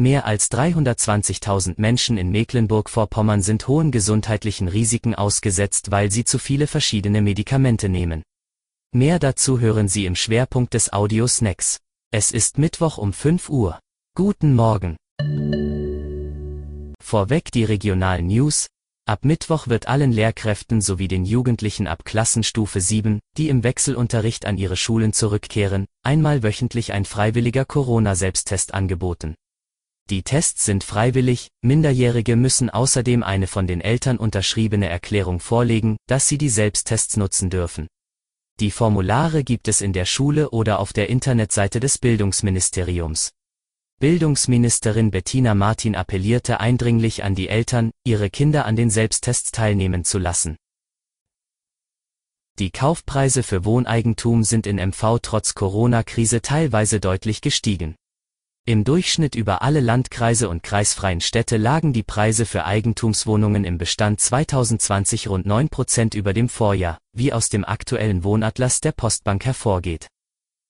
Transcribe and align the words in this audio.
Mehr 0.00 0.24
als 0.24 0.50
320.000 0.50 1.74
Menschen 1.76 2.16
in 2.16 2.30
Mecklenburg-Vorpommern 2.30 3.42
sind 3.42 3.68
hohen 3.68 3.90
gesundheitlichen 3.90 4.66
Risiken 4.66 5.14
ausgesetzt, 5.14 5.90
weil 5.90 6.10
sie 6.10 6.24
zu 6.24 6.38
viele 6.38 6.66
verschiedene 6.66 7.20
Medikamente 7.20 7.90
nehmen. 7.90 8.22
Mehr 8.92 9.18
dazu 9.18 9.60
hören 9.60 9.88
Sie 9.88 10.06
im 10.06 10.16
Schwerpunkt 10.16 10.72
des 10.72 10.90
Audio-Snacks. 10.90 11.80
Es 12.10 12.30
ist 12.30 12.56
Mittwoch 12.56 12.96
um 12.96 13.12
5 13.12 13.50
Uhr. 13.50 13.78
Guten 14.16 14.54
Morgen. 14.54 14.96
Vorweg 17.02 17.52
die 17.52 17.64
regionalen 17.64 18.28
News. 18.28 18.68
Ab 19.06 19.26
Mittwoch 19.26 19.68
wird 19.68 19.86
allen 19.86 20.12
Lehrkräften 20.12 20.80
sowie 20.80 21.08
den 21.08 21.26
Jugendlichen 21.26 21.86
ab 21.86 22.06
Klassenstufe 22.06 22.80
7, 22.80 23.20
die 23.36 23.50
im 23.50 23.64
Wechselunterricht 23.64 24.46
an 24.46 24.56
ihre 24.56 24.78
Schulen 24.78 25.12
zurückkehren, 25.12 25.84
einmal 26.02 26.42
wöchentlich 26.42 26.94
ein 26.94 27.04
freiwilliger 27.04 27.66
Corona-Selbsttest 27.66 28.72
angeboten. 28.72 29.34
Die 30.10 30.24
Tests 30.24 30.64
sind 30.64 30.82
freiwillig, 30.82 31.52
Minderjährige 31.62 32.34
müssen 32.34 32.68
außerdem 32.68 33.22
eine 33.22 33.46
von 33.46 33.68
den 33.68 33.80
Eltern 33.80 34.18
unterschriebene 34.18 34.88
Erklärung 34.88 35.38
vorlegen, 35.38 35.98
dass 36.08 36.26
sie 36.26 36.36
die 36.36 36.48
Selbsttests 36.48 37.16
nutzen 37.16 37.48
dürfen. 37.48 37.86
Die 38.58 38.72
Formulare 38.72 39.44
gibt 39.44 39.68
es 39.68 39.80
in 39.80 39.92
der 39.92 40.06
Schule 40.06 40.50
oder 40.50 40.80
auf 40.80 40.92
der 40.92 41.08
Internetseite 41.08 41.78
des 41.78 41.98
Bildungsministeriums. 41.98 43.30
Bildungsministerin 44.00 45.12
Bettina 45.12 45.54
Martin 45.54 45.94
appellierte 45.94 46.58
eindringlich 46.58 47.22
an 47.22 47.36
die 47.36 47.48
Eltern, 47.48 47.92
ihre 48.02 48.30
Kinder 48.30 48.64
an 48.64 48.74
den 48.74 48.90
Selbsttests 48.90 49.52
teilnehmen 49.52 50.04
zu 50.04 50.18
lassen. 50.18 50.56
Die 52.58 52.72
Kaufpreise 52.72 53.44
für 53.44 53.64
Wohneigentum 53.64 54.42
sind 54.42 54.66
in 54.66 54.76
MV 54.76 55.20
trotz 55.22 55.54
Corona-Krise 55.54 56.42
teilweise 56.42 56.98
deutlich 56.98 57.42
gestiegen. 57.42 57.94
Im 58.70 58.84
Durchschnitt 58.84 59.34
über 59.34 59.62
alle 59.62 59.80
Landkreise 59.80 60.48
und 60.48 60.62
kreisfreien 60.62 61.20
Städte 61.20 61.56
lagen 61.56 61.92
die 61.92 62.04
Preise 62.04 62.46
für 62.46 62.66
Eigentumswohnungen 62.66 63.64
im 63.64 63.78
Bestand 63.78 64.20
2020 64.20 65.26
rund 65.26 65.44
9 65.44 65.70
Prozent 65.70 66.14
über 66.14 66.32
dem 66.32 66.48
Vorjahr, 66.48 66.98
wie 67.12 67.32
aus 67.32 67.48
dem 67.48 67.64
aktuellen 67.64 68.22
Wohnatlas 68.22 68.80
der 68.80 68.92
Postbank 68.92 69.44
hervorgeht. 69.44 70.06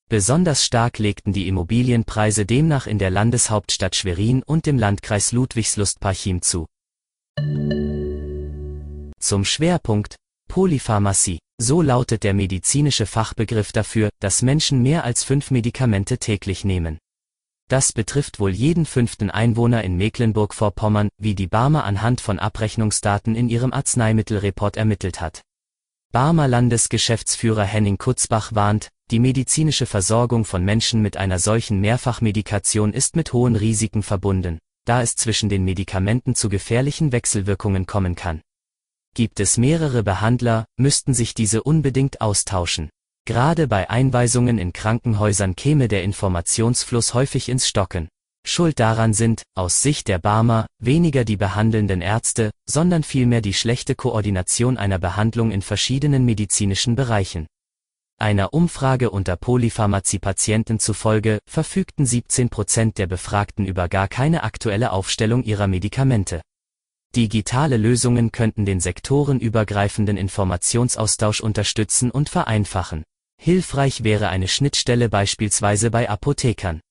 Besonders 0.09 0.65
stark 0.65 0.98
legten 0.98 1.34
die 1.34 1.47
Immobilienpreise 1.47 2.47
demnach 2.47 2.87
in 2.87 2.98
der 2.98 3.11
Landeshauptstadt 3.11 3.95
Schwerin 3.95 4.43
und 4.45 4.65
dem 4.65 4.78
Landkreis 4.78 5.33
Ludwigslust-Parchim 5.33 6.41
zu. 6.41 6.69
Zum 9.19 9.45
Schwerpunkt 9.45 10.17
Polypharmacie. 10.48 11.39
So 11.61 11.83
lautet 11.83 12.25
der 12.25 12.33
medizinische 12.33 13.05
Fachbegriff 13.05 13.73
dafür, 13.73 14.09
dass 14.21 14.41
Menschen 14.41 14.81
mehr 14.81 15.05
als 15.05 15.23
fünf 15.23 15.51
Medikamente 15.51 16.17
täglich 16.17 16.65
nehmen. 16.65 16.98
Das 17.71 17.93
betrifft 17.93 18.41
wohl 18.41 18.51
jeden 18.51 18.85
fünften 18.85 19.31
Einwohner 19.31 19.85
in 19.85 19.97
Mecklenburg-Vorpommern, 19.97 21.09
wie 21.19 21.37
die 21.37 21.47
Barmer 21.47 21.85
anhand 21.85 22.21
von 22.21 22.41
Abrechnungsdaten 22.41 23.37
in 23.37 23.49
ihrem 23.49 23.73
Arzneimittelreport 23.73 24.77
ermittelt 24.77 25.21
hat. 25.21 25.43
Barmer 26.11 26.49
Landesgeschäftsführer 26.49 27.62
Henning 27.62 27.97
Kutzbach 27.97 28.57
warnt, 28.57 28.89
die 29.12 29.21
medizinische 29.21 29.87
Versorgung 29.87 30.45
von 30.45 30.65
Menschen 30.65 31.01
mit 31.01 31.17
einer 31.17 31.39
solchen 31.39 31.81
Mehrfachmedikation 31.81 32.93
ist 32.93 33.15
mit 33.15 33.33
hohen 33.33 33.55
Risiken 33.55 34.03
verbunden, 34.03 34.59
da 34.84 35.01
es 35.01 35.15
zwischen 35.15 35.49
den 35.49 35.65
Medikamenten 35.65 36.34
zu 36.34 36.49
gefährlichen 36.49 37.12
Wechselwirkungen 37.12 37.87
kommen 37.87 38.17
kann. 38.17 38.43
Gibt 39.15 39.39
es 39.39 39.59
mehrere 39.59 40.03
Behandler, 40.03 40.67
müssten 40.77 41.15
sich 41.15 41.34
diese 41.34 41.62
unbedingt 41.62 42.21
austauschen. 42.21 42.91
Gerade 43.27 43.69
bei 43.69 43.89
Einweisungen 43.89 44.59
in 44.59 44.73
Krankenhäusern 44.73 45.55
käme 45.55 45.89
der 45.89 46.03
Informationsfluss 46.03 47.15
häufig 47.15 47.49
ins 47.49 47.69
Stocken. 47.69 48.09
Schuld 48.47 48.81
daran 48.81 49.12
sind, 49.12 49.43
aus 49.55 49.83
Sicht 49.83 50.09
der 50.09 50.19
Barmer, 50.19 50.67
weniger 50.79 51.25
die 51.25 51.37
behandelnden 51.37 52.01
Ärzte, 52.01 52.51
sondern 52.67 53.03
vielmehr 53.03 53.43
die 53.43 53.53
schlechte 53.53 53.95
Koordination 53.95 54.79
einer 54.79 54.99
Behandlung 54.99 55.50
in 55.50 55.62
verschiedenen 55.62 56.25
medizinischen 56.25 56.97
Bereichen. 56.97 57.47
Einer 58.19 58.53
Umfrage 58.53 59.11
unter 59.11 59.37
Polypharmazie-Patienten 59.37 60.78
zufolge 60.78 61.39
verfügten 61.49 62.06
17 62.06 62.50
Prozent 62.50 62.99
der 62.99 63.06
Befragten 63.06 63.65
über 63.65 63.89
gar 63.89 64.09
keine 64.09 64.43
aktuelle 64.43 64.93
Aufstellung 64.93 65.43
ihrer 65.43 65.67
Medikamente. 65.67 66.43
Digitale 67.17 67.77
Lösungen 67.77 68.31
könnten 68.31 68.65
den 68.65 68.81
sektorenübergreifenden 68.81 70.17
Informationsaustausch 70.17 71.41
unterstützen 71.41 72.11
und 72.11 72.28
vereinfachen. 72.28 73.05
Hilfreich 73.43 74.05
wäre 74.05 74.28
eine 74.28 74.49
Schnittstelle 74.49 75.09
beispielsweise 75.09 75.91
bei 75.91 76.11
Apothekern. 76.11 76.83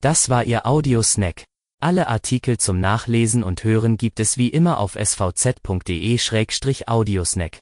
Das 0.00 0.30
war 0.30 0.42
Ihr 0.42 0.66
Audiosnack. 0.66 1.44
Alle 1.80 2.08
Artikel 2.08 2.58
zum 2.58 2.80
Nachlesen 2.80 3.44
und 3.44 3.62
Hören 3.62 3.96
gibt 3.96 4.18
es 4.18 4.38
wie 4.38 4.48
immer 4.48 4.78
auf 4.78 4.96
svz.de-audiosnack. 4.96 7.60